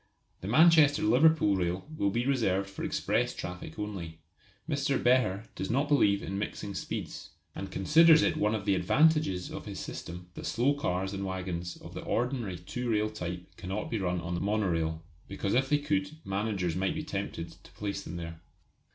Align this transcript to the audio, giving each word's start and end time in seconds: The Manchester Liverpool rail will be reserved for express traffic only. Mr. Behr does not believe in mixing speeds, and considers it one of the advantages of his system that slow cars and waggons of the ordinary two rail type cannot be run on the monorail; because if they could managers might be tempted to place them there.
The 0.39 0.47
Manchester 0.47 1.03
Liverpool 1.03 1.55
rail 1.57 1.87
will 1.95 2.09
be 2.09 2.25
reserved 2.25 2.67
for 2.67 2.83
express 2.83 3.35
traffic 3.35 3.77
only. 3.77 4.17
Mr. 4.67 4.97
Behr 4.99 5.43
does 5.53 5.69
not 5.69 5.87
believe 5.87 6.23
in 6.23 6.39
mixing 6.39 6.73
speeds, 6.73 7.29
and 7.53 7.69
considers 7.69 8.23
it 8.23 8.35
one 8.35 8.55
of 8.55 8.65
the 8.65 8.73
advantages 8.73 9.51
of 9.51 9.67
his 9.67 9.79
system 9.79 10.27
that 10.33 10.47
slow 10.47 10.73
cars 10.73 11.13
and 11.13 11.23
waggons 11.23 11.77
of 11.77 11.93
the 11.93 12.01
ordinary 12.01 12.57
two 12.57 12.89
rail 12.89 13.11
type 13.11 13.55
cannot 13.57 13.91
be 13.91 13.99
run 13.99 14.19
on 14.21 14.33
the 14.33 14.41
monorail; 14.41 15.03
because 15.27 15.53
if 15.53 15.69
they 15.69 15.77
could 15.77 16.17
managers 16.25 16.75
might 16.75 16.95
be 16.95 17.03
tempted 17.03 17.51
to 17.63 17.71
place 17.73 18.01
them 18.01 18.15
there. 18.15 18.41